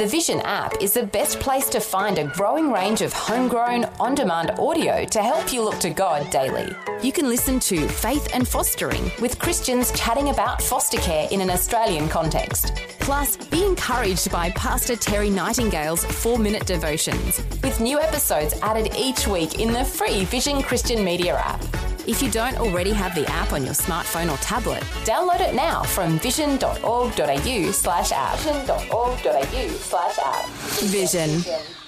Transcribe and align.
The 0.00 0.06
Vision 0.06 0.40
app 0.44 0.80
is 0.80 0.94
the 0.94 1.02
best 1.02 1.38
place 1.40 1.68
to 1.68 1.78
find 1.78 2.16
a 2.16 2.24
growing 2.24 2.72
range 2.72 3.02
of 3.02 3.12
homegrown, 3.12 3.84
on 4.00 4.14
demand 4.14 4.52
audio 4.58 5.04
to 5.04 5.22
help 5.22 5.52
you 5.52 5.62
look 5.62 5.78
to 5.80 5.90
God 5.90 6.30
daily. 6.30 6.74
You 7.02 7.12
can 7.12 7.28
listen 7.28 7.60
to 7.60 7.86
Faith 7.86 8.30
and 8.32 8.48
Fostering 8.48 9.12
with 9.20 9.38
Christians 9.38 9.92
chatting 9.92 10.30
about 10.30 10.62
foster 10.62 10.96
care 11.02 11.28
in 11.30 11.42
an 11.42 11.50
Australian 11.50 12.08
context. 12.08 12.72
Plus, 13.10 13.36
be 13.36 13.64
encouraged 13.64 14.30
by 14.30 14.50
Pastor 14.50 14.94
Terry 14.94 15.30
Nightingale's 15.30 16.04
four 16.04 16.38
minute 16.38 16.64
devotions, 16.64 17.42
with 17.60 17.80
new 17.80 17.98
episodes 17.98 18.54
added 18.62 18.94
each 18.96 19.26
week 19.26 19.58
in 19.58 19.72
the 19.72 19.84
free 19.84 20.24
Vision 20.26 20.62
Christian 20.62 21.04
Media 21.04 21.34
app. 21.34 21.60
If 22.06 22.22
you 22.22 22.30
don't 22.30 22.56
already 22.58 22.92
have 22.92 23.16
the 23.16 23.28
app 23.28 23.52
on 23.52 23.64
your 23.64 23.74
smartphone 23.74 24.32
or 24.32 24.36
tablet, 24.36 24.84
download 25.04 25.40
it 25.40 25.56
now 25.56 25.82
from 25.82 26.20
vision.org.au 26.20 27.72
slash 27.72 28.12
app. 28.12 28.38
Vision.org.au 28.38 29.68
slash 29.70 30.18
app. 30.20 30.46
Vision. 30.78 31.79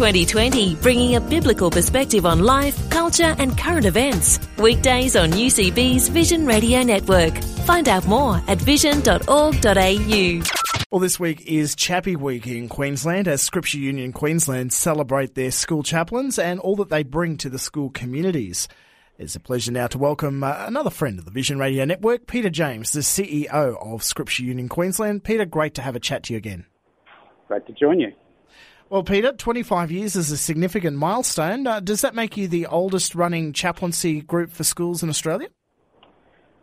2020, 0.00 0.76
bringing 0.76 1.16
a 1.16 1.20
biblical 1.20 1.70
perspective 1.70 2.24
on 2.24 2.38
life, 2.42 2.88
culture, 2.88 3.36
and 3.36 3.58
current 3.58 3.84
events. 3.84 4.40
Weekdays 4.56 5.14
on 5.14 5.28
UCB's 5.32 6.08
Vision 6.08 6.46
Radio 6.46 6.82
Network. 6.82 7.36
Find 7.66 7.86
out 7.86 8.06
more 8.06 8.40
at 8.48 8.56
vision.org.au. 8.56 10.42
Well, 10.90 11.00
this 11.00 11.20
week 11.20 11.42
is 11.46 11.74
Chappie 11.76 12.16
Week 12.16 12.46
in 12.46 12.70
Queensland 12.70 13.28
as 13.28 13.42
Scripture 13.42 13.76
Union 13.76 14.14
Queensland 14.14 14.72
celebrate 14.72 15.34
their 15.34 15.50
school 15.50 15.82
chaplains 15.82 16.38
and 16.38 16.60
all 16.60 16.76
that 16.76 16.88
they 16.88 17.02
bring 17.02 17.36
to 17.36 17.50
the 17.50 17.58
school 17.58 17.90
communities. 17.90 18.68
It's 19.18 19.36
a 19.36 19.40
pleasure 19.40 19.70
now 19.70 19.88
to 19.88 19.98
welcome 19.98 20.42
uh, 20.42 20.64
another 20.66 20.88
friend 20.88 21.18
of 21.18 21.26
the 21.26 21.30
Vision 21.30 21.58
Radio 21.58 21.84
Network, 21.84 22.26
Peter 22.26 22.48
James, 22.48 22.92
the 22.92 23.00
CEO 23.00 23.76
of 23.78 24.02
Scripture 24.02 24.44
Union 24.44 24.70
Queensland. 24.70 25.24
Peter, 25.24 25.44
great 25.44 25.74
to 25.74 25.82
have 25.82 25.94
a 25.94 26.00
chat 26.00 26.22
to 26.22 26.32
you 26.32 26.38
again. 26.38 26.64
Great 27.48 27.66
to 27.66 27.74
join 27.74 28.00
you. 28.00 28.12
Well, 28.90 29.04
Peter, 29.04 29.30
25 29.30 29.92
years 29.92 30.16
is 30.16 30.32
a 30.32 30.36
significant 30.36 30.96
milestone. 30.96 31.64
Uh, 31.64 31.78
does 31.78 32.00
that 32.00 32.12
make 32.12 32.36
you 32.36 32.48
the 32.48 32.66
oldest 32.66 33.14
running 33.14 33.52
chaplaincy 33.52 34.20
group 34.20 34.50
for 34.50 34.64
schools 34.64 35.04
in 35.04 35.08
Australia? 35.08 35.46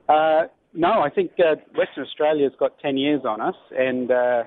Uh, 0.09 0.47
no, 0.73 0.99
I 1.01 1.09
think 1.09 1.31
uh, 1.39 1.55
Western 1.77 2.03
Australia's 2.03 2.51
got 2.59 2.77
10 2.79 2.97
years 2.97 3.21
on 3.25 3.39
us, 3.39 3.55
and 3.71 4.11
uh, 4.11 4.43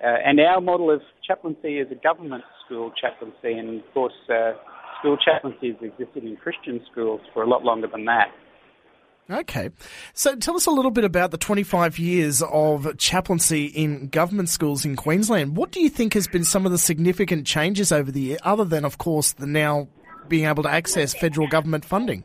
uh, 0.00 0.06
and 0.24 0.38
our 0.38 0.60
model 0.60 0.92
of 0.92 1.00
chaplaincy 1.26 1.78
is 1.78 1.88
a 1.90 1.96
government 1.96 2.44
school 2.64 2.92
chaplaincy, 2.92 3.58
and 3.58 3.80
of 3.80 3.94
course, 3.94 4.12
uh, 4.30 4.52
school 5.00 5.16
chaplaincy 5.16 5.72
has 5.72 5.82
existed 5.82 6.22
in 6.22 6.36
Christian 6.36 6.80
schools 6.92 7.20
for 7.32 7.42
a 7.42 7.48
lot 7.48 7.64
longer 7.64 7.88
than 7.90 8.04
that. 8.04 8.28
Okay. 9.30 9.70
So 10.12 10.36
tell 10.36 10.54
us 10.54 10.66
a 10.66 10.70
little 10.70 10.90
bit 10.90 11.04
about 11.04 11.30
the 11.30 11.38
25 11.38 11.98
years 11.98 12.42
of 12.42 12.98
chaplaincy 12.98 13.66
in 13.66 14.08
government 14.08 14.50
schools 14.50 14.84
in 14.84 14.96
Queensland. 14.96 15.56
What 15.56 15.72
do 15.72 15.80
you 15.80 15.88
think 15.88 16.12
has 16.12 16.26
been 16.26 16.44
some 16.44 16.66
of 16.66 16.72
the 16.72 16.78
significant 16.78 17.46
changes 17.46 17.90
over 17.90 18.12
the 18.12 18.20
year, 18.20 18.38
other 18.42 18.64
than, 18.64 18.84
of 18.84 18.98
course, 18.98 19.32
the 19.32 19.46
now 19.46 19.88
being 20.28 20.44
able 20.44 20.62
to 20.64 20.70
access 20.70 21.14
federal 21.14 21.48
government 21.48 21.84
funding? 21.84 22.24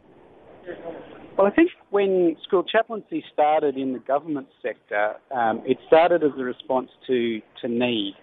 Well, 1.38 1.48
I 1.48 1.52
think 1.52 1.72
when 1.90 2.36
school 2.46 2.64
chaplaincy 2.64 3.24
started 3.32 3.78
in 3.78 3.94
the 3.94 4.00
government 4.00 4.48
sector, 4.62 5.16
um, 5.32 5.62
it 5.66 5.78
started 5.88 6.22
as 6.22 6.32
a 6.38 6.44
response 6.44 6.90
to, 7.08 7.42
to 7.62 7.70
need. 7.70 8.16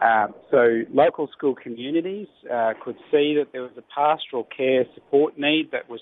Uh, 0.00 0.28
so 0.50 0.82
local 0.92 1.28
school 1.36 1.54
communities 1.54 2.26
uh, 2.52 2.72
could 2.82 2.96
see 3.10 3.34
that 3.38 3.48
there 3.52 3.62
was 3.62 3.70
a 3.76 3.82
pastoral 3.94 4.44
care 4.44 4.84
support 4.94 5.38
need 5.38 5.70
that 5.72 5.90
was 5.90 6.00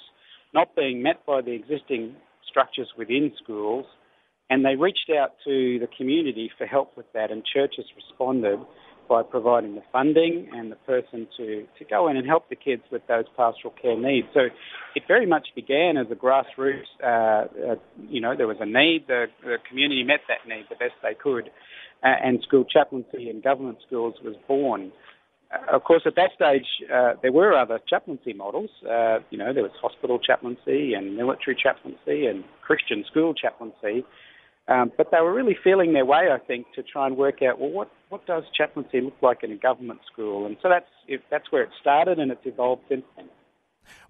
not 0.55 0.75
being 0.77 1.03
met 1.03 1.25
by 1.27 1.41
the 1.41 1.53
existing 1.53 2.17
structures 2.48 2.89
within 2.97 3.33
schools, 3.42 3.86
and 4.50 4.64
they 4.64 4.77
reached 4.77 5.11
out 5.11 5.33
to 5.44 5.78
the 5.78 5.89
community 5.97 6.50
for 6.59 6.67
help 6.67 6.97
with 6.97 7.06
that, 7.14 7.31
and 7.31 7.42
churches 7.44 7.86
responded 7.97 8.59
by 9.09 9.22
providing 9.22 9.75
the 9.75 9.83
funding 9.92 10.48
and 10.55 10.70
the 10.70 10.77
person 10.77 11.27
to, 11.36 11.67
to 11.78 11.84
go 11.84 12.09
in 12.09 12.17
and 12.17 12.27
help 12.27 12.48
the 12.48 12.56
kids 12.56 12.83
with 12.91 13.03
those 13.09 13.25
pastoral 13.36 13.75
care 13.81 13.98
needs. 13.98 14.27
So 14.33 14.41
it 14.94 15.03
very 15.09 15.27
much 15.27 15.49
began 15.54 15.97
as 15.97 16.06
a 16.10 16.15
grassroots, 16.15 16.88
uh, 17.03 17.72
uh, 17.72 17.75
you 18.09 18.21
know, 18.21 18.34
there 18.37 18.47
was 18.47 18.56
a 18.60 18.66
need, 18.66 19.04
the, 19.09 19.27
the, 19.43 19.56
community 19.69 20.04
met 20.04 20.21
that 20.28 20.48
need 20.48 20.65
the 20.71 20.77
best 20.77 20.94
they 21.03 21.15
could, 21.15 21.50
uh, 22.03 22.15
and 22.25 22.41
school 22.47 22.65
chaplaincy 22.65 23.28
in 23.28 23.41
government 23.41 23.78
schools 23.87 24.15
was 24.25 24.34
born. 24.48 24.93
Uh, 25.53 25.75
of 25.77 25.85
course, 25.85 26.03
at 26.07 26.15
that 26.17 26.31
stage, 26.35 26.67
uh, 26.93 27.15
there 27.23 27.33
were 27.33 27.53
other 27.53 27.79
chaplaincy 27.89 28.33
models. 28.33 28.71
Uh, 28.89 29.19
you 29.31 29.39
know, 29.39 29.53
there 29.53 29.63
was 29.63 29.73
hospital 29.81 30.19
chaplaincy 30.19 30.95
and 30.95 31.17
military 31.17 31.57
chaplaincy 31.61 32.27
and 32.27 32.45
Christian 32.63 33.05
school 33.11 33.35
chaplaincy. 33.35 34.05
Um, 34.69 34.93
but 34.97 35.11
they 35.11 35.21
were 35.21 35.33
really 35.33 35.57
feeling 35.63 35.93
their 35.93 36.05
way, 36.05 36.29
I 36.33 36.39
think, 36.39 36.67
to 36.77 36.83
try 36.83 37.07
and 37.07 37.17
work 37.17 37.43
out 37.43 37.59
well 37.59 37.71
what, 37.71 37.91
what 38.11 38.25
does 38.27 38.45
chaplaincy 38.57 39.01
look 39.01 39.17
like 39.21 39.43
in 39.43 39.51
a 39.51 39.57
government 39.57 40.01
school, 40.11 40.47
and 40.47 40.57
so 40.63 40.69
that's 40.69 40.87
if 41.09 41.21
that's 41.31 41.51
where 41.51 41.63
it 41.63 41.71
started, 41.81 42.21
and 42.21 42.31
it's 42.31 42.45
evolved 42.45 42.83
since 42.89 43.03
then. 43.17 43.29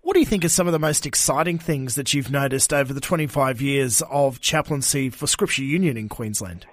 What 0.02 0.12
do 0.12 0.20
you 0.20 0.26
think 0.26 0.44
are 0.44 0.50
some 0.50 0.66
of 0.66 0.72
the 0.72 0.78
most 0.78 1.06
exciting 1.06 1.58
things 1.58 1.94
that 1.94 2.12
you've 2.12 2.30
noticed 2.30 2.74
over 2.74 2.92
the 2.92 3.00
25 3.00 3.62
years 3.62 4.02
of 4.10 4.40
chaplaincy 4.40 5.08
for 5.08 5.26
Scripture 5.26 5.62
Union 5.62 5.96
in 5.96 6.10
Queensland? 6.10 6.66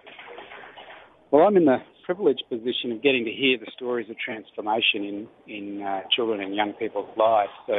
Well, 1.31 1.43
I'm 1.43 1.55
in 1.55 1.65
the 1.65 1.77
privileged 2.09 2.43
position 2.49 2.91
of 2.91 3.03
getting 3.03 3.23
to 3.23 3.31
hear 3.31 3.55
the 3.59 3.69
stories 3.75 4.09
of 4.09 4.15
transformation 4.17 5.05
in 5.05 5.27
in 5.47 5.81
uh, 5.83 6.01
children 6.15 6.41
and 6.41 6.55
young 6.55 6.73
people's 6.73 7.15
lives. 7.15 7.51
So 7.67 7.75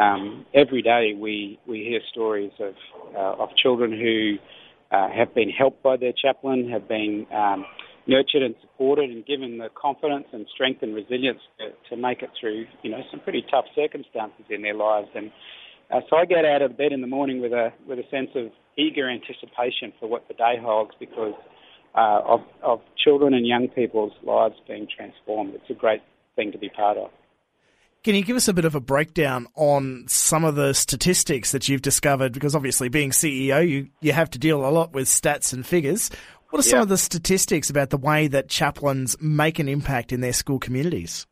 um, 0.00 0.46
every 0.54 0.80
day 0.80 1.14
we 1.18 1.58
we 1.66 1.78
hear 1.78 1.98
stories 2.08 2.52
of 2.60 2.74
uh, 3.16 3.42
of 3.42 3.48
children 3.60 3.90
who 3.90 4.36
uh, 4.96 5.08
have 5.10 5.34
been 5.34 5.50
helped 5.50 5.82
by 5.82 5.96
their 5.96 6.12
chaplain, 6.12 6.70
have 6.70 6.86
been 6.86 7.26
um, 7.34 7.66
nurtured 8.06 8.44
and 8.44 8.54
supported 8.60 9.10
and 9.10 9.26
given 9.26 9.58
the 9.58 9.70
confidence 9.74 10.26
and 10.32 10.46
strength 10.54 10.84
and 10.84 10.94
resilience 10.94 11.40
to, 11.58 11.66
to, 11.90 12.00
make 12.00 12.22
it 12.22 12.30
through, 12.40 12.64
you 12.82 12.90
know, 12.90 13.02
some 13.10 13.18
pretty 13.20 13.44
tough 13.50 13.66
circumstances 13.74 14.46
in 14.48 14.62
their 14.62 14.74
lives. 14.74 15.08
And 15.16 15.32
uh, 15.90 16.00
so 16.08 16.16
I 16.16 16.26
get 16.26 16.44
out 16.44 16.62
of 16.62 16.78
bed 16.78 16.92
in 16.92 17.00
the 17.00 17.08
morning 17.08 17.42
with 17.42 17.52
a 17.52 17.72
with 17.88 17.98
a 17.98 18.08
sense 18.08 18.30
of 18.36 18.52
eager 18.76 19.10
anticipation 19.10 19.92
for 19.98 20.08
what 20.08 20.28
the 20.28 20.34
day 20.34 20.54
holds 20.62 20.92
because 21.00 21.34
uh, 21.98 22.22
of 22.24 22.40
of 22.62 22.80
children 22.96 23.34
and 23.34 23.46
young 23.46 23.68
people's 23.68 24.12
lives 24.22 24.54
being 24.68 24.86
transformed. 24.94 25.54
It's 25.54 25.70
a 25.70 25.74
great 25.74 26.02
thing 26.36 26.52
to 26.52 26.58
be 26.58 26.68
part 26.68 26.96
of. 26.96 27.10
Can 28.04 28.14
you 28.14 28.22
give 28.24 28.36
us 28.36 28.46
a 28.46 28.54
bit 28.54 28.64
of 28.64 28.76
a 28.76 28.80
breakdown 28.80 29.48
on 29.56 30.04
some 30.06 30.44
of 30.44 30.54
the 30.54 30.72
statistics 30.72 31.50
that 31.50 31.68
you've 31.68 31.82
discovered? 31.82 32.32
Because 32.32 32.54
obviously, 32.54 32.88
being 32.88 33.10
CEO, 33.10 33.68
you, 33.68 33.88
you 34.00 34.12
have 34.12 34.30
to 34.30 34.38
deal 34.38 34.64
a 34.64 34.70
lot 34.70 34.92
with 34.92 35.08
stats 35.08 35.52
and 35.52 35.66
figures. 35.66 36.08
What 36.50 36.60
are 36.60 36.62
some 36.62 36.80
of 36.80 36.88
the 36.88 36.96
statistics 36.96 37.68
about 37.68 37.90
the 37.90 37.98
way 37.98 38.28
that 38.28 38.48
chaplains 38.48 39.16
make 39.20 39.58
an 39.58 39.68
impact 39.68 40.12
in 40.12 40.20
their 40.20 40.32
school 40.32 40.58
communities? 40.58 41.26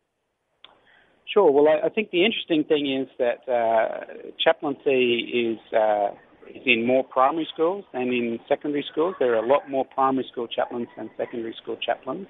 Sure. 1.32 1.50
Well, 1.50 1.68
I, 1.68 1.86
I 1.86 1.88
think 1.88 2.10
the 2.10 2.24
interesting 2.24 2.64
thing 2.64 2.92
is 2.92 3.08
that 3.18 3.48
uh, 3.48 4.32
chaplaincy 4.42 5.20
is 5.20 5.72
uh, 5.72 6.08
is 6.54 6.62
in 6.66 6.86
more 6.86 7.04
primary 7.04 7.48
schools 7.52 7.84
than 7.92 8.08
in 8.08 8.38
secondary 8.48 8.84
schools. 8.90 9.14
There 9.18 9.32
are 9.34 9.44
a 9.44 9.46
lot 9.46 9.70
more 9.70 9.84
primary 9.84 10.26
school 10.30 10.46
chaplains 10.46 10.88
than 10.96 11.10
secondary 11.16 11.54
school 11.62 11.76
chaplains 11.76 12.28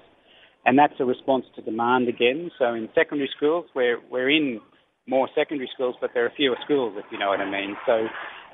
and 0.67 0.77
that's 0.77 0.99
a 0.99 1.05
response 1.05 1.45
to 1.55 1.61
demand 1.61 2.09
again. 2.09 2.51
So 2.59 2.73
in 2.73 2.89
secondary 2.93 3.29
schools, 3.35 3.65
we're 3.73 3.99
we're 4.11 4.29
in 4.29 4.59
more 5.07 5.29
secondary 5.33 5.69
schools, 5.73 5.95
but 6.01 6.11
there 6.13 6.25
are 6.25 6.31
fewer 6.35 6.57
schools, 6.65 6.93
if 6.97 7.05
you 7.09 7.17
know 7.17 7.29
what 7.29 7.39
I 7.39 7.49
mean. 7.49 7.77
So 7.85 8.07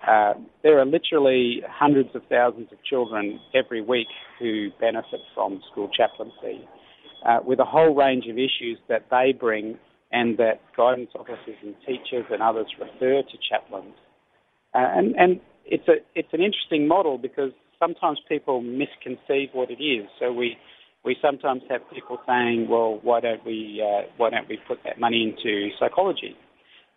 uh, 0.08 0.34
there 0.62 0.80
are 0.80 0.86
literally 0.86 1.64
hundreds 1.68 2.10
of 2.14 2.22
thousands 2.30 2.68
of 2.72 2.78
children 2.84 3.40
every 3.56 3.82
week 3.82 4.08
who 4.40 4.70
benefit 4.80 5.22
from 5.34 5.60
school 5.72 5.90
chaplaincy, 5.90 6.68
uh, 7.26 7.40
with 7.44 7.60
a 7.60 7.66
whole 7.66 7.96
range 7.96 8.26
of 8.28 8.38
issues 8.38 8.78
that 8.90 9.08
they 9.10 9.34
bring 9.34 9.80
and 10.12 10.38
that 10.38 10.62
guidance 10.78 11.10
officers 11.16 11.58
and 11.64 11.74
teachers 11.88 12.26
and 12.30 12.44
others 12.44 12.68
refer 12.80 13.24
to 13.24 13.38
chaplains. 13.50 13.96
Uh, 14.76 14.86
and 14.96 15.16
and 15.16 15.40
it's 15.66 15.88
a 15.88 15.96
it's 16.16 16.34
an 16.34 16.42
interesting 16.42 16.88
model 16.88 17.18
because 17.18 17.52
sometimes 17.80 18.20
people 18.28 18.62
misconceive 18.62 19.50
what 19.54 19.70
it 19.70 19.84
is. 19.84 20.08
So 20.20 20.32
we 20.32 20.58
we 21.04 21.16
sometimes 21.22 21.64
have 21.70 21.82
people 21.94 22.18
saying, 22.26 22.68
well, 22.70 23.00
why 23.02 23.20
don't 23.20 23.46
we 23.46 23.84
uh, 23.84 24.08
why 24.18 24.30
don't 24.30 24.48
we 24.48 24.58
put 24.68 24.80
that 24.86 25.00
money 25.00 25.24
into 25.24 25.70
psychology 25.80 26.36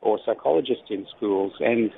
or 0.01 0.19
psychologists 0.25 0.85
in 0.91 1.07
schools? 1.17 1.53
And 1.61 1.91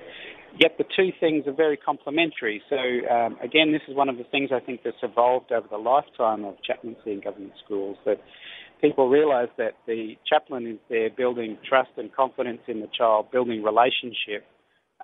yet 0.58 0.72
the 0.78 0.84
two 0.96 1.10
things 1.20 1.46
are 1.46 1.52
very 1.52 1.76
complementary. 1.76 2.62
So 2.68 2.76
um, 2.76 3.36
again, 3.42 3.72
this 3.72 3.82
is 3.88 3.96
one 3.96 4.08
of 4.08 4.16
the 4.16 4.24
things 4.24 4.50
I 4.54 4.60
think 4.60 4.80
that's 4.84 4.96
evolved 5.02 5.52
over 5.52 5.66
the 5.70 5.78
lifetime 5.78 6.44
of 6.44 6.54
chaplaincy 6.62 7.12
in 7.12 7.20
government 7.20 7.52
schools 7.64 7.96
that 8.06 8.20
people 8.80 9.08
realise 9.08 9.50
that 9.58 9.72
the 9.86 10.16
chaplain 10.26 10.66
is 10.66 10.78
there 10.88 11.10
building 11.10 11.58
trust 11.68 11.90
and 11.96 12.14
confidence 12.14 12.60
in 12.68 12.80
the 12.80 12.88
child, 12.96 13.30
building 13.30 13.62
relationship. 13.62 14.46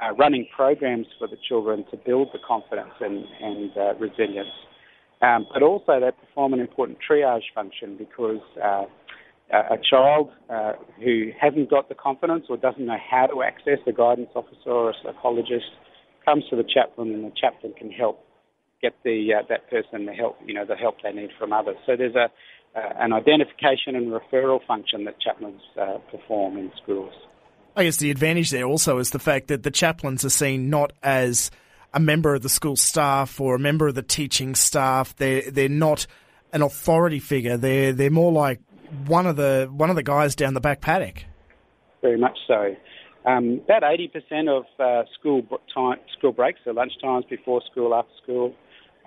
Uh, 0.02 0.12
running 0.14 0.44
programs 0.54 1.06
for 1.18 1.28
the 1.28 1.36
children 1.48 1.84
to 1.88 1.96
build 1.96 2.28
the 2.32 2.38
confidence 2.46 2.90
and, 3.00 3.24
and 3.40 3.70
uh, 3.76 3.94
resilience. 3.94 4.50
Um, 5.22 5.46
but 5.52 5.62
also 5.62 6.00
they 6.00 6.10
perform 6.10 6.52
an 6.52 6.58
important 6.58 6.98
triage 7.08 7.46
function 7.54 7.96
because 7.96 8.40
uh, 8.62 8.84
a 9.52 9.76
child 9.88 10.30
uh, 10.50 10.72
who 11.02 11.30
hasn't 11.40 11.70
got 11.70 11.88
the 11.88 11.94
confidence 11.94 12.46
or 12.48 12.56
doesn't 12.56 12.84
know 12.84 12.96
how 13.08 13.26
to 13.26 13.42
access 13.44 13.78
a 13.86 13.92
guidance 13.92 14.30
officer 14.34 14.70
or 14.70 14.90
a 14.90 14.94
psychologist 15.04 15.70
comes 16.24 16.42
to 16.50 16.56
the 16.56 16.64
chaplain 16.64 17.14
and 17.14 17.24
the 17.24 17.32
chaplain 17.40 17.72
can 17.78 17.90
help 17.90 18.18
get 18.82 18.94
the 19.04 19.28
uh, 19.32 19.46
that 19.48 19.70
person 19.70 20.06
the 20.06 20.12
help 20.12 20.36
you 20.44 20.54
know 20.54 20.64
the 20.66 20.74
help 20.74 20.96
they 21.04 21.12
need 21.12 21.30
from 21.38 21.52
others. 21.52 21.76
So 21.86 21.92
there's 21.96 22.16
a 22.16 22.26
an 22.74 23.12
identification 23.12 23.94
and 23.94 24.10
referral 24.10 24.58
function 24.66 25.04
that 25.04 25.20
chaplains 25.20 25.60
uh, 25.80 25.98
perform 26.10 26.58
in 26.58 26.72
schools. 26.82 27.12
I 27.76 27.84
guess 27.84 27.96
the 27.96 28.10
advantage 28.10 28.50
there 28.50 28.64
also 28.64 28.98
is 28.98 29.10
the 29.10 29.18
fact 29.18 29.48
that 29.48 29.62
the 29.64 29.70
chaplains 29.70 30.24
are 30.24 30.30
seen 30.30 30.70
not 30.70 30.92
as 31.02 31.50
a 31.92 32.00
member 32.00 32.34
of 32.34 32.42
the 32.42 32.48
school 32.48 32.76
staff 32.76 33.40
or 33.40 33.56
a 33.56 33.58
member 33.58 33.88
of 33.88 33.94
the 33.94 34.02
teaching 34.02 34.54
staff. 34.54 35.14
They're 35.16 35.50
they're 35.50 35.68
not 35.68 36.06
an 36.52 36.62
authority 36.62 37.18
figure. 37.18 37.56
They're 37.56 37.92
they're 37.92 38.10
more 38.10 38.32
like 38.32 38.60
one 39.06 39.26
of 39.26 39.36
the 39.36 39.68
one 39.72 39.90
of 39.90 39.96
the 39.96 40.02
guys 40.02 40.36
down 40.36 40.54
the 40.54 40.60
back 40.60 40.80
paddock. 40.80 41.24
Very 42.00 42.18
much 42.18 42.38
so. 42.46 42.76
Um, 43.26 43.62
about 43.64 43.82
80% 43.82 44.48
of 44.48 44.64
uh, 44.78 45.08
school 45.18 45.42
time, 45.74 45.98
school 46.18 46.32
breaks, 46.32 46.60
so 46.62 46.72
lunch 46.72 46.92
times 47.00 47.24
before 47.30 47.62
school, 47.70 47.94
after 47.94 48.12
school, 48.22 48.54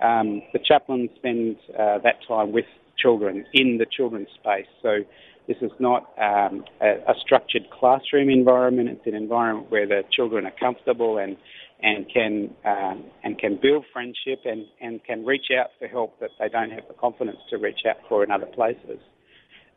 um, 0.02 0.42
the 0.52 0.58
chaplains 0.58 1.10
spend 1.14 1.56
uh, 1.78 1.98
that 1.98 2.16
time 2.26 2.50
with 2.50 2.64
children 2.98 3.46
in 3.54 3.78
the 3.78 3.86
children's 3.86 4.28
space. 4.40 4.66
So 4.82 5.04
this 5.48 5.56
is 5.62 5.72
not 5.80 6.12
um, 6.20 6.62
a, 6.80 7.10
a, 7.10 7.14
structured 7.24 7.70
classroom 7.70 8.28
environment. 8.28 8.90
It's 8.90 9.06
an 9.06 9.14
environment 9.14 9.70
where 9.70 9.88
the 9.88 10.02
children 10.12 10.44
are 10.44 10.52
comfortable 10.60 11.16
and 11.18 11.36
and 11.80 12.06
can 12.12 12.54
um, 12.66 13.04
and 13.24 13.38
can 13.38 13.58
build 13.60 13.86
friendship 13.92 14.40
and, 14.44 14.66
and 14.80 15.02
can 15.04 15.24
reach 15.24 15.46
out 15.58 15.68
for 15.78 15.88
help 15.88 16.20
that 16.20 16.30
they 16.38 16.48
don't 16.50 16.70
have 16.70 16.86
the 16.86 16.94
confidence 16.94 17.38
to 17.48 17.56
reach 17.56 17.80
out 17.88 17.96
for 18.08 18.22
in 18.22 18.30
other 18.30 18.46
places. 18.46 19.00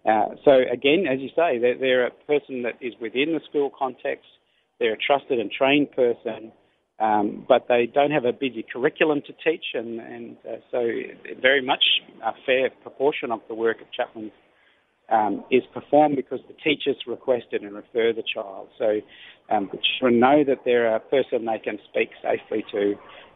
Uh, 0.05 0.35
so 0.43 0.51
again, 0.71 1.05
as 1.09 1.19
you 1.19 1.29
say, 1.29 1.57
they're, 1.59 1.77
they're, 1.77 2.07
a 2.07 2.11
person 2.27 2.63
that 2.63 2.73
is 2.81 2.93
within 2.99 3.33
the 3.33 3.39
school 3.49 3.71
context. 3.77 4.25
They're 4.79 4.93
a 4.93 4.97
trusted 4.97 5.39
and 5.39 5.51
trained 5.51 5.91
person, 5.91 6.51
um, 6.99 7.45
but 7.47 7.67
they 7.69 7.85
don't 7.85 8.09
have 8.09 8.25
a 8.25 8.33
busy 8.33 8.65
curriculum 8.73 9.21
to 9.27 9.33
teach, 9.47 9.63
and, 9.75 9.99
and 9.99 10.37
uh, 10.43 10.55
so 10.71 10.81
very 11.39 11.63
much 11.63 11.83
a 12.25 12.31
fair 12.47 12.71
proportion 12.81 13.31
of 13.31 13.41
the 13.47 13.53
work 13.53 13.79
of 13.79 13.87
chaplains 13.95 14.31
um, 15.09 15.43
is 15.51 15.63
performed 15.73 16.15
because 16.15 16.39
the 16.47 16.55
teachers 16.63 16.95
requested 17.07 17.63
and 17.63 17.73
refer 17.73 18.13
the 18.13 18.23
child. 18.33 18.69
So 18.77 19.01
um, 19.49 19.69
the 19.71 19.79
children 19.99 20.19
know 20.19 20.43
that 20.45 20.59
they're 20.65 20.95
a 20.95 20.99
person 20.99 21.45
they 21.45 21.59
can 21.59 21.79
speak 21.89 22.09
safely 22.21 22.63
to 22.71 22.95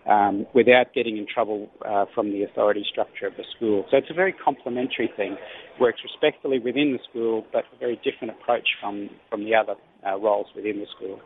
um, 0.09 0.45
without 0.53 0.93
getting 0.93 1.17
in 1.17 1.25
trouble 1.31 1.69
uh, 1.85 2.05
from 2.13 2.31
the 2.31 2.43
authority 2.43 2.85
structure 2.89 3.27
of 3.27 3.35
the 3.37 3.43
school. 3.55 3.85
So 3.91 3.97
it's 3.97 4.09
a 4.09 4.13
very 4.13 4.33
complementary 4.33 5.11
thing. 5.17 5.37
Works 5.79 6.01
respectfully 6.03 6.59
within 6.59 6.93
the 6.93 6.99
school, 7.09 7.45
but 7.51 7.65
a 7.73 7.77
very 7.77 7.99
different 8.03 8.33
approach 8.39 8.67
from, 8.79 9.09
from 9.29 9.45
the 9.45 9.55
other 9.55 9.75
uh, 10.05 10.17
roles 10.19 10.47
within 10.55 10.79
the 10.79 10.85
school. 10.95 11.19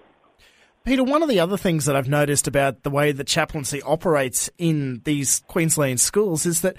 Peter, 0.85 1.03
one 1.03 1.21
of 1.21 1.29
the 1.29 1.41
other 1.41 1.57
things 1.57 1.85
that 1.85 1.95
I've 1.95 2.07
noticed 2.07 2.47
about 2.47 2.83
the 2.83 2.89
way 2.89 3.11
the 3.11 3.25
chaplaincy 3.25 3.81
operates 3.81 4.49
in 4.57 5.01
these 5.03 5.41
Queensland 5.47 5.99
schools 5.99 6.45
is 6.45 6.61
that 6.61 6.77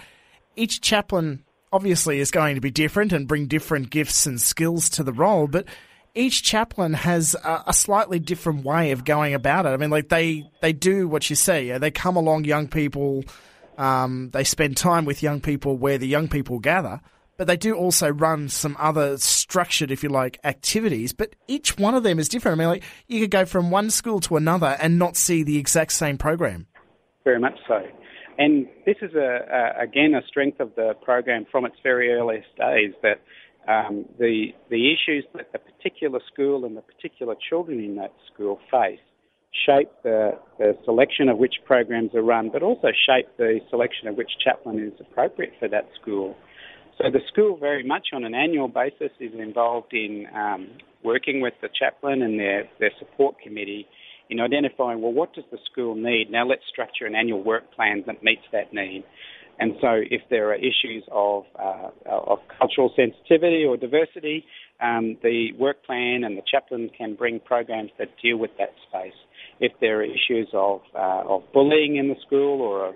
each 0.56 0.80
chaplain 0.80 1.44
obviously 1.72 2.20
is 2.20 2.30
going 2.30 2.54
to 2.54 2.60
be 2.60 2.70
different 2.70 3.12
and 3.12 3.28
bring 3.28 3.46
different 3.46 3.90
gifts 3.90 4.26
and 4.26 4.40
skills 4.40 4.88
to 4.90 5.02
the 5.02 5.12
role, 5.12 5.46
but 5.46 5.66
each 6.14 6.42
chaplain 6.42 6.94
has 6.94 7.36
a, 7.44 7.64
a, 7.68 7.72
slightly 7.72 8.18
different 8.18 8.64
way 8.64 8.90
of 8.90 9.04
going 9.04 9.34
about 9.34 9.66
it. 9.66 9.70
I 9.70 9.76
mean, 9.76 9.90
like 9.90 10.08
they 10.08 10.44
they 10.60 10.72
do 10.72 11.06
what 11.06 11.30
you 11.30 11.36
say. 11.36 11.76
They 11.78 11.90
come 11.90 12.16
along 12.16 12.44
young 12.44 12.68
people. 12.68 13.24
Um, 13.78 14.30
they 14.32 14.44
spend 14.44 14.76
time 14.76 15.04
with 15.04 15.22
young 15.22 15.40
people 15.40 15.76
where 15.76 15.98
the 15.98 16.08
young 16.08 16.28
people 16.28 16.58
gather, 16.58 17.00
but 17.38 17.46
they 17.46 17.56
do 17.56 17.74
also 17.74 18.10
run 18.10 18.48
some 18.48 18.76
other 18.78 19.16
structured, 19.16 19.90
if 19.90 20.02
you 20.02 20.10
like, 20.10 20.38
activities. 20.44 21.12
But 21.12 21.34
each 21.46 21.78
one 21.78 21.94
of 21.94 22.02
them 22.02 22.18
is 22.18 22.28
different. 22.28 22.58
I 22.58 22.64
mean, 22.64 22.68
like 22.68 22.84
you 23.06 23.20
could 23.20 23.30
go 23.30 23.46
from 23.46 23.70
one 23.70 23.90
school 23.90 24.20
to 24.20 24.36
another 24.36 24.76
and 24.80 24.98
not 24.98 25.16
see 25.16 25.42
the 25.42 25.56
exact 25.56 25.92
same 25.92 26.18
program. 26.18 26.66
Very 27.24 27.38
much 27.38 27.58
so. 27.66 27.80
And 28.40 28.66
this 28.86 28.96
is 29.02 29.14
a, 29.14 29.76
a 29.78 29.82
again 29.82 30.14
a 30.14 30.26
strength 30.26 30.60
of 30.60 30.74
the 30.74 30.94
program 31.04 31.44
from 31.52 31.66
its 31.66 31.76
very 31.82 32.10
earliest 32.10 32.48
days 32.56 32.94
that 33.02 33.20
um, 33.68 34.06
the, 34.18 34.46
the 34.70 34.94
issues 34.94 35.26
that 35.34 35.52
the 35.52 35.58
particular 35.58 36.20
school 36.32 36.64
and 36.64 36.74
the 36.74 36.80
particular 36.80 37.34
children 37.48 37.84
in 37.84 37.96
that 37.96 38.14
school 38.32 38.58
face 38.70 38.98
shape 39.66 39.90
the, 40.04 40.30
the 40.58 40.72
selection 40.86 41.28
of 41.28 41.36
which 41.36 41.56
programs 41.66 42.14
are 42.14 42.22
run, 42.22 42.48
but 42.50 42.62
also 42.62 42.88
shape 43.06 43.28
the 43.36 43.58
selection 43.68 44.08
of 44.08 44.16
which 44.16 44.30
chaplain 44.42 44.78
is 44.78 44.98
appropriate 45.00 45.52
for 45.58 45.68
that 45.68 45.88
school. 46.00 46.34
So 46.96 47.10
the 47.10 47.20
school 47.30 47.58
very 47.58 47.82
much 47.82 48.08
on 48.14 48.24
an 48.24 48.34
annual 48.34 48.68
basis 48.68 49.10
is 49.20 49.32
involved 49.38 49.92
in 49.92 50.26
um, 50.34 50.68
working 51.04 51.42
with 51.42 51.54
the 51.60 51.68
chaplain 51.78 52.22
and 52.22 52.38
their, 52.38 52.70
their 52.78 52.92
support 52.98 53.36
committee 53.42 53.86
in 54.30 54.40
identifying, 54.40 55.02
well, 55.02 55.12
what 55.12 55.34
does 55.34 55.44
the 55.50 55.58
school 55.70 55.94
need? 55.94 56.28
Now 56.30 56.46
let's 56.46 56.62
structure 56.70 57.06
an 57.06 57.14
annual 57.14 57.42
work 57.42 57.64
plan 57.74 58.04
that 58.06 58.22
meets 58.22 58.42
that 58.52 58.72
need. 58.72 59.04
And 59.58 59.74
so, 59.82 60.00
if 60.10 60.22
there 60.30 60.48
are 60.50 60.54
issues 60.54 61.04
of, 61.12 61.44
uh, 61.58 61.90
of 62.08 62.38
cultural 62.58 62.90
sensitivity 62.96 63.64
or 63.68 63.76
diversity, 63.76 64.46
um, 64.80 65.18
the 65.22 65.48
work 65.58 65.84
plan 65.84 66.24
and 66.24 66.38
the 66.38 66.42
chaplain 66.50 66.90
can 66.96 67.14
bring 67.14 67.40
programs 67.40 67.90
that 67.98 68.08
deal 68.22 68.38
with 68.38 68.52
that 68.58 68.70
space. 68.88 69.12
If 69.60 69.72
there 69.82 70.00
are 70.00 70.04
issues 70.04 70.48
of, 70.54 70.80
uh, 70.94 71.24
of 71.28 71.42
bullying 71.52 71.96
in 71.96 72.08
the 72.08 72.14
school 72.26 72.62
or 72.62 72.88
of, 72.88 72.94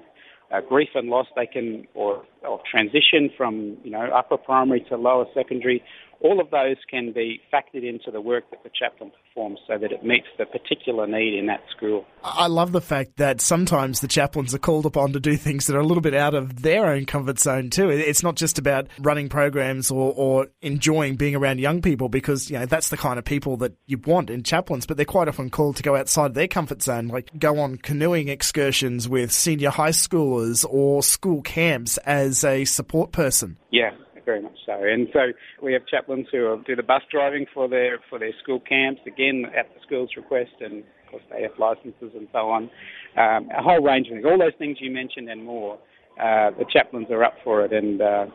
uh, 0.51 0.61
grief 0.67 0.89
and 0.95 1.09
loss, 1.09 1.27
they 1.37 1.47
can, 1.47 1.87
or, 1.95 2.23
or 2.47 2.61
transition 2.71 3.31
from 3.37 3.77
you 3.83 3.91
know 3.91 4.09
upper 4.15 4.37
primary 4.37 4.85
to 4.89 4.97
lower 4.97 5.27
secondary, 5.35 5.83
all 6.25 6.41
of 6.41 6.51
those 6.51 6.77
can 6.91 7.13
be 7.13 7.39
factored 7.53 7.87
into 7.87 8.11
the 8.11 8.21
work 8.21 8.51
that 8.51 8.63
the 8.63 8.71
chaplain 8.71 9.13
performs 9.29 9.59
so 9.67 9.77
that 9.77 9.93
it 9.93 10.03
meets 10.03 10.27
the 10.39 10.47
particular 10.47 11.07
need 11.07 11.39
in 11.39 11.47
that 11.47 11.61
school. 11.77 12.07
I 12.23 12.47
love 12.47 12.73
the 12.73 12.81
fact 12.81 13.19
that 13.19 13.43
sometimes 13.43 14.01
the 14.01 14.09
chaplains 14.09 14.55
are 14.55 14.59
called 14.59 14.87
upon 14.87 15.13
to 15.13 15.21
do 15.21 15.37
things 15.37 15.67
that 15.67 15.77
are 15.77 15.81
a 15.81 15.87
little 15.87 16.01
bit 16.01 16.15
out 16.15 16.35
of 16.35 16.63
their 16.63 16.87
own 16.87 17.05
comfort 17.05 17.39
zone 17.39 17.69
too. 17.69 17.91
It's 17.91 18.23
not 18.23 18.37
just 18.37 18.59
about 18.59 18.87
running 18.99 19.29
programs 19.29 19.91
or, 19.91 20.15
or 20.17 20.47
enjoying 20.63 21.17
being 21.17 21.35
around 21.35 21.61
young 21.61 21.83
people 21.83 22.09
because, 22.09 22.51
you 22.51 22.59
know, 22.59 22.65
that's 22.65 22.89
the 22.89 22.97
kind 22.97 23.19
of 23.19 23.27
people 23.27 23.59
that 23.59 23.75
you 23.85 23.99
want 23.99 24.31
in 24.31 24.43
chaplains, 24.45 24.87
but 24.87 24.97
they're 24.97 25.05
quite 25.05 25.29
often 25.29 25.51
called 25.51 25.77
to 25.77 25.83
go 25.83 25.95
outside 25.95 26.33
their 26.33 26.49
comfort 26.49 26.81
zone, 26.81 27.09
like 27.09 27.39
go 27.39 27.59
on 27.59 27.77
canoeing 27.77 28.29
excursions 28.29 29.07
with 29.07 29.31
senior 29.31 29.69
high 29.69 29.91
schoolers 29.91 30.65
or 30.67 31.03
school 31.03 31.43
camps 31.43 31.99
as 31.99 32.34
a 32.43 32.65
support 32.65 33.13
person. 33.13 33.57
Yeah, 33.71 33.91
very 34.25 34.43
much 34.43 34.57
so. 34.65 34.73
And 34.73 35.09
so 35.13 35.33
we 35.63 35.73
have 35.73 35.87
chaplains 35.87 36.27
who 36.33 36.63
do 36.67 36.75
the 36.75 36.83
bus 36.83 37.03
driving 37.11 37.47
for 37.53 37.69
their 37.69 37.99
for 38.09 38.19
their 38.19 38.33
school 38.43 38.61
camps, 38.61 39.03
again 39.07 39.45
at 39.57 39.73
the 39.75 39.81
school's 39.87 40.11
request, 40.17 40.53
and 40.61 40.79
of 40.79 41.11
course 41.11 41.23
they 41.31 41.43
have 41.43 41.53
licences 41.59 42.13
and 42.15 42.29
so 42.33 42.51
on. 42.51 42.71
Um, 43.17 43.49
a 43.57 43.63
whole 43.63 43.83
range 43.83 44.09
of 44.09 44.15
things, 44.15 44.25
all 44.25 44.39
those 44.39 44.57
things 44.59 44.79
you 44.81 44.91
mentioned 44.91 45.29
and 45.29 45.45
more. 45.45 45.79
Uh, 46.19 46.51
the 46.59 46.65
chaplains 46.73 47.09
are 47.11 47.25
up 47.25 47.35
for 47.43 47.65
it, 47.65 47.73
and 47.73 48.01
uh, 48.01 48.27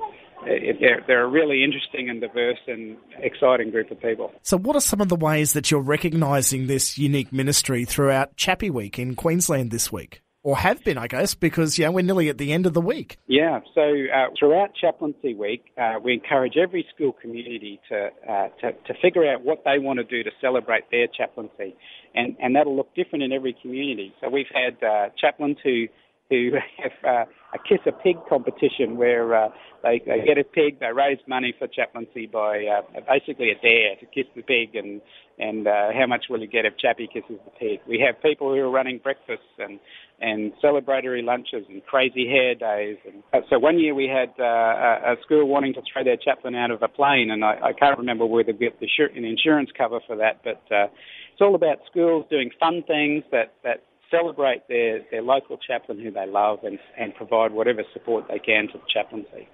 they're, 0.46 1.04
they're 1.08 1.24
a 1.24 1.28
really 1.28 1.64
interesting 1.64 2.10
and 2.10 2.22
diverse 2.22 2.60
and 2.68 2.98
exciting 3.20 3.72
group 3.72 3.90
of 3.92 4.02
people. 4.02 4.32
So, 4.42 4.58
what 4.58 4.76
are 4.76 4.82
some 4.82 5.02
of 5.02 5.10
the 5.10 5.16
ways 5.16 5.54
that 5.54 5.72
you're 5.72 5.82
recognising 5.82 6.68
this 6.68 6.98
unique 6.98 7.32
ministry 7.32 7.86
throughout 7.86 8.36
Chappie 8.36 8.70
Week 8.70 9.00
in 9.00 9.16
Queensland 9.16 9.72
this 9.72 9.92
week? 9.92 10.22
Or 10.50 10.58
have 10.58 10.84
been, 10.84 10.98
I 10.98 11.06
guess, 11.06 11.36
because 11.36 11.78
yeah, 11.78 11.90
we're 11.90 12.02
nearly 12.02 12.28
at 12.28 12.40
the 12.40 12.52
end 12.52 12.66
of 12.66 12.74
the 12.74 12.82
week. 12.82 13.20
Yeah, 13.28 13.60
so 13.76 13.82
uh, 13.82 14.30
throughout 14.38 14.74
Chaplaincy 14.74 15.36
Week, 15.36 15.64
uh, 15.78 16.00
we 16.04 16.14
encourage 16.14 16.58
every 16.58 16.88
school 16.96 17.14
community 17.22 17.80
to, 17.90 18.10
uh, 18.28 18.48
to, 18.62 18.72
to 18.72 19.00
figure 19.00 19.32
out 19.32 19.46
what 19.46 19.62
they 19.64 19.78
want 19.78 20.00
to 20.00 20.04
do 20.04 20.24
to 20.24 20.32
celebrate 20.42 20.90
their 20.90 21.06
chaplaincy, 21.06 21.76
and 22.16 22.36
and 22.42 22.56
that'll 22.56 22.76
look 22.76 22.96
different 22.96 23.24
in 23.24 23.32
every 23.32 23.56
community. 23.62 24.12
So 24.22 24.30
we've 24.30 24.50
had 24.52 24.84
uh, 24.84 25.10
chaplains 25.22 25.58
who 25.64 25.86
who 26.30 26.52
have 26.82 26.92
uh, 27.04 27.26
a 27.54 27.58
kiss 27.68 27.80
a 27.88 27.92
pig 27.92 28.18
competition 28.28 28.98
where 28.98 29.36
uh, 29.36 29.50
they, 29.82 30.02
they 30.06 30.24
get 30.26 30.38
a 30.38 30.44
pig, 30.44 30.80
they 30.80 30.92
raise 30.94 31.18
money 31.28 31.54
for 31.58 31.68
chaplaincy 31.68 32.28
by 32.28 32.66
uh, 32.66 33.00
basically 33.08 33.50
a 33.50 33.56
dare 33.56 33.96
to 34.00 34.06
kiss 34.06 34.30
the 34.36 34.44
pig, 34.44 34.76
and 34.76 35.02
and 35.40 35.68
uh, 35.68 35.88
how 35.98 36.06
much 36.06 36.26
will 36.30 36.42
you 36.42 36.48
get 36.48 36.66
if 36.66 36.78
Chappie 36.78 37.08
kisses 37.12 37.40
the 37.46 37.52
pig? 37.60 37.80
We 37.88 38.04
have 38.06 38.22
people 38.22 38.54
who 38.54 38.60
are 38.60 38.70
running 38.70 39.00
breakfasts 39.02 39.56
and 39.58 39.80
and 40.22 40.52
celebratory 40.64 41.24
lunches 41.24 41.66
and 41.70 41.84
crazy 41.86 42.28
hair 42.28 42.54
days. 42.54 42.98
And 43.08 43.24
uh, 43.34 43.46
so 43.50 43.58
one 43.58 43.80
year 43.80 43.96
we 43.96 44.08
had 44.08 44.30
uh, 44.40 45.14
a 45.14 45.16
school 45.24 45.48
wanting 45.48 45.74
to 45.74 45.82
throw 45.92 46.04
their 46.04 46.18
chaplain 46.18 46.56
out 46.56 46.72
of 46.72 46.84
a 46.84 46.88
plane, 46.88 47.32
and 47.32 47.44
I, 47.44 47.58
I 47.64 47.74
can't 47.74 47.98
remember 47.98 48.26
whether 48.26 48.52
we 48.52 48.60
get 48.60 48.80
the 48.80 48.88
an 49.16 49.26
insurance 49.26 49.70
cover 49.76 50.00
for 50.06 50.18
that, 50.18 50.44
but 50.44 50.62
uh, 50.76 50.88
it's 51.32 51.42
all 51.42 51.56
about 51.56 51.78
schools 51.90 52.26
doing 52.30 52.52
fun 52.60 52.84
things 52.86 53.24
that 53.32 53.54
that 53.64 53.84
celebrate 54.12 54.68
their, 54.68 55.02
their 55.12 55.22
local 55.22 55.58
chaplain 55.58 56.00
who 56.00 56.12
they 56.12 56.28
love 56.28 56.60
and, 56.64 56.80
and 56.98 57.14
provide 57.16 57.52
whatever 57.52 57.84
support 57.94 58.26
they 58.28 58.40
can 58.40 58.68
to 58.68 58.78
the 58.78 58.84
chaplaincy. 58.92 59.48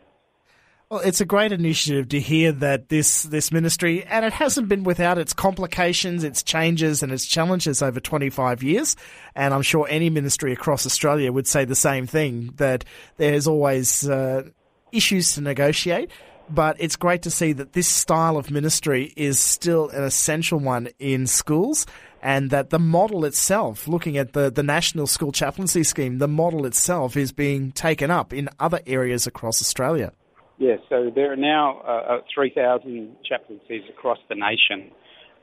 Well, 0.90 1.00
it's 1.00 1.20
a 1.20 1.26
great 1.26 1.52
initiative 1.52 2.10
to 2.10 2.20
hear 2.20 2.52
that 2.52 2.90
this 2.90 3.24
this 3.24 3.52
ministry, 3.52 4.04
and 4.04 4.24
it 4.24 4.34
hasn't 4.34 4.70
been 4.70 4.84
without 4.84 5.18
its 5.18 5.34
complications, 5.34 6.24
its 6.24 6.44
changes, 6.44 7.02
and 7.02 7.12
its 7.12 7.26
challenges 7.26 7.82
over 7.82 8.00
25 8.00 8.62
years. 8.62 8.96
And 9.34 9.52
I'm 9.52 9.64
sure 9.64 9.88
any 9.90 10.12
ministry 10.12 10.54
across 10.54 10.86
Australia 10.86 11.32
would 11.32 11.48
say 11.48 11.66
the 11.66 11.76
same 11.76 12.06
thing 12.06 12.54
that 12.58 12.86
there's 13.18 13.48
always 13.48 14.08
uh, 14.08 14.44
issues 14.92 15.34
to 15.34 15.42
negotiate. 15.42 16.12
But 16.48 16.76
it's 16.80 16.96
great 16.96 17.24
to 17.24 17.32
see 17.32 17.54
that 17.54 17.74
this 17.74 17.88
style 17.88 18.38
of 18.38 18.52
ministry 18.52 19.12
is 19.16 19.40
still 19.40 19.90
an 19.90 20.04
essential 20.04 20.60
one 20.60 20.90
in 21.00 21.26
schools 21.26 21.88
and 22.26 22.50
that 22.50 22.72
the 22.72 22.80
model 22.80 23.24
itself, 23.24 23.88
looking 23.88 24.18
at 24.18 24.34
the, 24.34 24.50
the 24.50 24.64
National 24.64 25.06
School 25.06 25.32
Chaplaincy 25.32 25.84
Scheme, 25.84 26.18
the 26.18 26.28
model 26.28 26.66
itself 26.66 27.16
is 27.16 27.32
being 27.32 27.72
taken 27.72 28.10
up 28.10 28.34
in 28.34 28.50
other 28.60 28.80
areas 28.88 29.28
across 29.28 29.62
Australia. 29.62 30.12
Yes, 30.58 30.80
so 30.90 31.12
there 31.14 31.32
are 31.32 31.36
now 31.36 31.82
uh, 31.82 32.16
uh 32.16 32.22
3,000 32.34 33.16
chaplaincies 33.24 33.84
across 33.90 34.18
the 34.28 34.34
nation, 34.34 34.92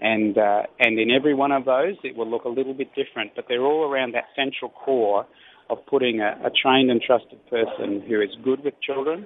and 0.01 0.37
uh, 0.37 0.63
and 0.81 0.99
in 0.99 1.13
every 1.13 1.35
one 1.35 1.53
of 1.53 1.67
those, 1.67 1.95
it 2.03 2.17
will 2.17 2.29
look 2.29 2.45
a 2.45 2.49
little 2.49 2.75
bit 2.75 2.89
different, 2.97 3.31
but 3.37 3.45
they're 3.49 3.63
all 3.63 3.85
around 3.89 4.15
that 4.15 4.25
central 4.35 4.73
core 4.73 5.25
of 5.71 5.79
putting 5.87 6.21
a, 6.21 6.31
a 6.45 6.51
trained 6.51 6.91
and 6.91 7.01
trusted 7.01 7.39
person 7.49 8.03
who 8.09 8.21
is 8.21 8.31
good 8.43 8.65
with 8.65 8.75
children, 8.83 9.25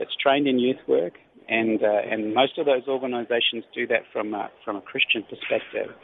that's 0.00 0.16
trained 0.20 0.48
in 0.48 0.58
youth 0.58 0.82
work, 0.88 1.12
and 1.48 1.82
uh, 1.82 2.00
and 2.10 2.34
most 2.34 2.58
of 2.58 2.66
those 2.66 2.86
organisations 2.88 3.64
do 3.74 3.86
that 3.86 4.02
from 4.12 4.34
a, 4.34 4.50
from 4.64 4.76
a 4.76 4.80
Christian 4.80 5.22
perspective. 5.22 5.94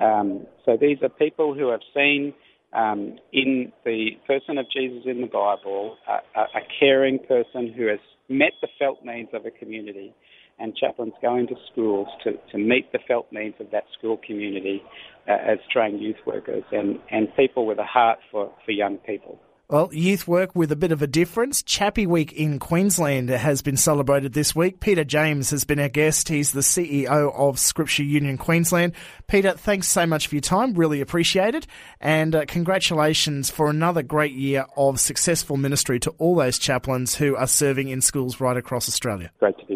Um, 0.00 0.46
so 0.64 0.76
these 0.80 0.98
are 1.02 1.08
people 1.08 1.54
who 1.54 1.70
have 1.70 1.80
seen 1.94 2.34
um, 2.72 3.18
in 3.32 3.72
the 3.84 4.10
person 4.26 4.58
of 4.58 4.66
Jesus 4.70 5.02
in 5.06 5.20
the 5.20 5.26
Bible 5.26 5.96
a, 6.08 6.40
a, 6.40 6.60
caring 6.78 7.18
person 7.18 7.72
who 7.72 7.86
has 7.86 8.00
met 8.28 8.52
the 8.60 8.68
felt 8.78 9.04
needs 9.04 9.30
of 9.32 9.46
a 9.46 9.50
community. 9.50 10.14
And 10.58 10.74
chaplains 10.74 11.12
go 11.20 11.36
into 11.36 11.54
schools 11.70 12.08
to, 12.24 12.32
to 12.50 12.56
meet 12.56 12.90
the 12.90 12.98
felt 13.06 13.26
needs 13.30 13.56
of 13.60 13.70
that 13.72 13.84
school 13.98 14.18
community 14.26 14.82
uh, 15.28 15.32
as 15.32 15.58
trained 15.70 16.00
youth 16.00 16.16
workers 16.26 16.64
and, 16.72 16.98
and 17.10 17.28
people 17.36 17.66
with 17.66 17.78
a 17.78 17.84
heart 17.84 18.18
for, 18.30 18.50
for 18.64 18.72
young 18.72 18.96
people. 18.98 19.38
Well, 19.68 19.88
youth 19.92 20.28
work 20.28 20.54
with 20.54 20.70
a 20.70 20.76
bit 20.76 20.92
of 20.92 21.02
a 21.02 21.08
difference. 21.08 21.60
Chappie 21.60 22.06
Week 22.06 22.32
in 22.32 22.60
Queensland 22.60 23.30
has 23.30 23.62
been 23.62 23.76
celebrated 23.76 24.32
this 24.32 24.54
week. 24.54 24.78
Peter 24.78 25.02
James 25.02 25.50
has 25.50 25.64
been 25.64 25.80
our 25.80 25.88
guest. 25.88 26.28
He's 26.28 26.52
the 26.52 26.60
CEO 26.60 27.34
of 27.34 27.58
Scripture 27.58 28.04
Union 28.04 28.38
Queensland. 28.38 28.92
Peter, 29.26 29.54
thanks 29.54 29.88
so 29.88 30.06
much 30.06 30.28
for 30.28 30.36
your 30.36 30.42
time. 30.42 30.74
Really 30.74 31.00
appreciate 31.00 31.56
it. 31.56 31.66
And 32.00 32.36
uh, 32.36 32.44
congratulations 32.46 33.50
for 33.50 33.68
another 33.68 34.04
great 34.04 34.34
year 34.34 34.66
of 34.76 35.00
successful 35.00 35.56
ministry 35.56 35.98
to 35.98 36.10
all 36.18 36.36
those 36.36 36.60
chaplains 36.60 37.16
who 37.16 37.34
are 37.34 37.48
serving 37.48 37.88
in 37.88 38.00
schools 38.02 38.40
right 38.40 38.56
across 38.56 38.88
Australia. 38.88 39.32
Great 39.40 39.58
to 39.58 39.66
be. 39.66 39.75